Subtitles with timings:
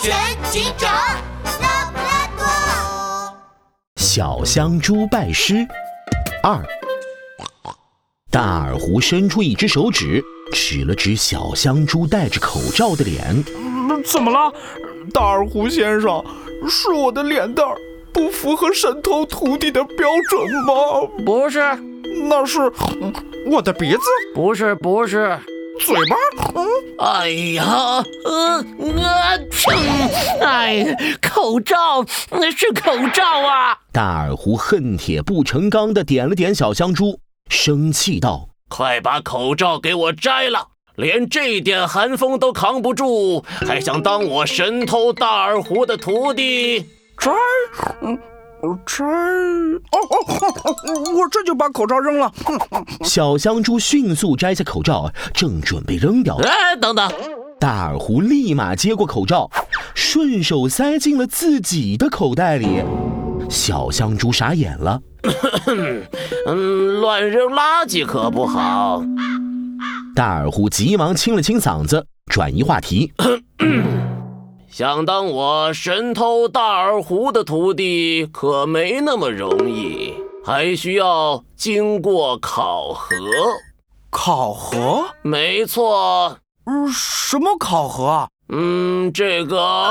[0.00, 0.14] 全
[0.50, 0.90] 警长
[1.60, 3.36] 拉布拉多。
[3.96, 5.66] 小香猪拜师
[6.42, 6.62] 二。
[8.30, 13.42] 大耳狐伸出一只手指，指了指小香猪戴着口罩的脸。
[14.04, 14.52] 怎么了，
[15.12, 16.22] 大耳狐先生？
[16.68, 17.76] 是我的脸蛋儿
[18.12, 20.74] 不符合神偷徒弟的标准吗？
[21.24, 21.60] 不是，
[22.28, 22.72] 那是
[23.50, 24.00] 我的鼻子，
[24.34, 25.38] 不是，不是，
[25.86, 26.16] 嘴巴。
[26.56, 26.66] 嗯，
[26.98, 27.64] 哎呀，
[28.24, 28.60] 呃，
[29.04, 29.38] 啊，
[30.42, 30.84] 哎，
[31.22, 33.78] 口罩，那是口罩啊！
[33.92, 40.66] 大耳狐恨铁不成钢的点了点小香猪，生气道：“快把口罩给我摘了！
[40.96, 46.80] 连这点寒风都扛不住，还想当我神偷大耳狐的徒弟？
[47.16, 47.30] 摘，
[48.00, 48.18] 嗯，
[48.84, 50.16] 摘，哦哦，
[51.16, 52.30] 我这就把口罩扔了。
[53.02, 56.36] 小香猪迅速摘下口罩，正准备扔掉。
[56.36, 57.10] 哎，等等！
[57.58, 59.50] 大耳狐立马接过口罩，
[59.94, 62.82] 顺手塞进了自己的口袋里。
[63.48, 65.00] 小香猪傻眼了。
[65.66, 69.02] 嗯，乱扔垃圾可不好。
[70.14, 73.12] 大耳狐急忙清了清嗓子，转移话题。
[74.68, 80.12] 想当我神偷大耳狐的徒弟可没那么容易，
[80.46, 83.16] 还需要经过考核。
[84.10, 85.04] 考核？
[85.22, 86.38] 没错。
[86.66, 88.28] 嗯，什么考核啊？
[88.50, 89.90] 嗯，这个。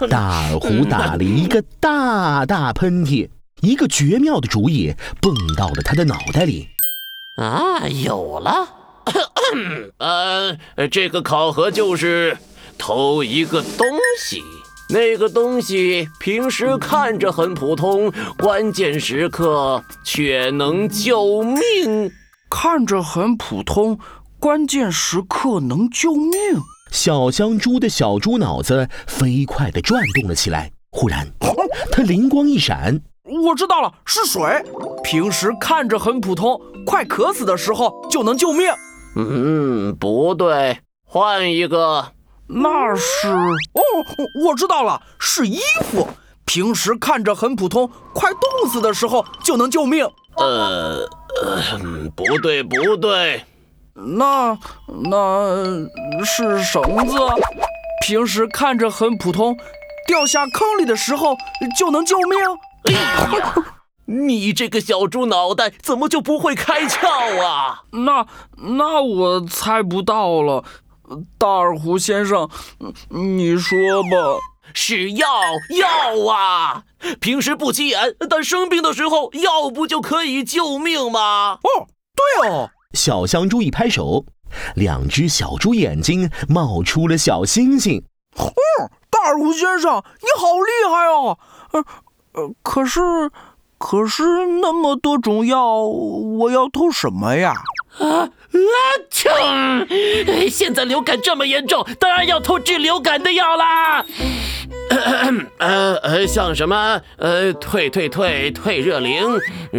[0.10, 3.30] 大耳狐打了一个大大喷嚏，
[3.62, 6.68] 一个绝妙的主意蹦到了他的脑袋里。
[7.38, 8.68] 啊，有了！
[9.96, 10.58] 呃，
[10.90, 12.36] 这个考核就是
[12.76, 13.86] 偷一个东
[14.20, 14.44] 西，
[14.92, 22.10] 那个东西平时看着很普通，关键时刻却能救命。
[22.50, 23.98] 看着很普通，
[24.40, 26.32] 关键时刻能救命。
[26.90, 30.72] 小香猪的小猪脑子飞快地转动了起来。
[30.90, 31.28] 忽然，
[31.92, 33.00] 它灵光一闪，
[33.46, 34.42] 我知道了，是水。
[35.04, 38.66] 平时看着很普通，快渴死的时候就能救命。
[39.14, 42.12] 嗯，不对，换一个。
[42.52, 43.80] 那是哦，
[44.44, 46.08] 我知道了，是衣服。
[46.44, 50.04] 平时看着很普通，快冻死的时候就能救命。
[50.36, 51.08] 呃，
[52.16, 53.44] 不对，不对。
[53.94, 57.16] 那那是绳子，
[58.04, 59.56] 平时看着很普通，
[60.08, 61.36] 掉下坑里的时候
[61.78, 62.38] 就能救命。
[62.84, 62.92] 哎
[63.38, 63.54] 呀，
[64.06, 67.82] 你这个小猪脑袋怎么就不会开窍啊？
[67.92, 70.64] 那那我猜不到了，
[71.38, 72.48] 大耳狐先生，
[73.08, 74.08] 你说吧。
[74.72, 75.26] 是药
[75.76, 76.84] 药啊！
[77.20, 81.58] 平时不起眼，但生病的时候，药不就可以救命吗？
[81.62, 82.70] 哦，对哦。
[82.92, 84.24] 小香猪一拍手，
[84.76, 88.04] 两只小猪眼睛冒出了小星星。
[88.36, 88.46] 哦，
[89.10, 91.38] 大耳狐先生，你好厉害哦！
[91.72, 91.84] 呃
[92.34, 93.00] 呃，可是
[93.76, 97.54] 可是那么多种药，我要偷什么呀？
[97.98, 98.58] 啊啊！
[99.10, 99.86] 呛！
[100.50, 104.04] 现在流感这么严重，当然要偷治流感的药啦。
[105.58, 109.38] 呃呃，像什么呃退退退退热灵，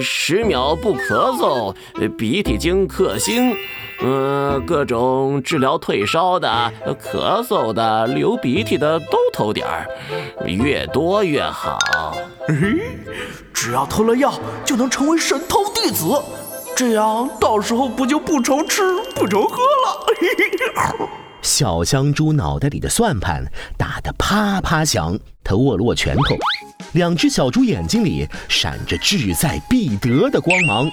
[0.00, 1.74] 十秒不咳嗽，
[2.16, 3.56] 鼻涕精克星，
[4.00, 9.88] 嗯，各种治疗退烧的、咳嗽的、流鼻涕的都偷点儿，
[10.46, 11.78] 越多越好。
[12.46, 12.54] 嘿，
[13.52, 14.32] 只要偷了药，
[14.64, 16.04] 就能成为神偷弟子，
[16.74, 18.82] 这样到时候不就不愁吃
[19.14, 21.08] 不愁喝了？
[21.42, 23.44] 小香猪脑袋里的算盘
[23.76, 26.36] 打得啪啪响，他握了握拳头，
[26.92, 30.90] 两只小猪眼睛里闪着志在必得的光芒。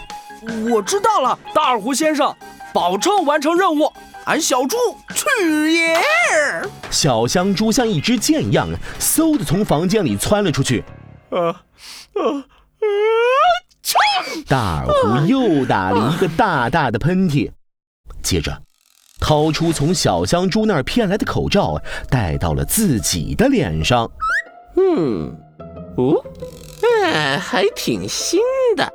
[0.71, 2.35] 我知道了，大耳狐先生，
[2.73, 3.91] 保证完成任务。
[4.25, 4.77] 俺小猪
[5.15, 5.97] 去也！
[6.91, 8.67] 小香猪像一支箭一样，
[8.99, 10.83] 嗖的从房间里窜了出去。
[11.29, 11.53] 啊啊
[12.21, 12.45] 啊！
[14.49, 17.51] 大耳狐又打了一个大大的喷嚏，
[18.23, 18.63] 接着。
[19.21, 21.79] 掏出从小香猪那儿骗来的口罩，
[22.09, 24.09] 戴到了自己的脸上。
[24.75, 25.37] 嗯，
[25.97, 26.15] 哦，
[27.03, 28.39] 哎，还挺新
[28.75, 28.91] 的。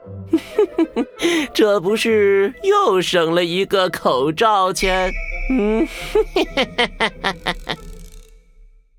[1.54, 5.12] 这不是又省了一个口罩钱？
[5.50, 5.86] 嗯，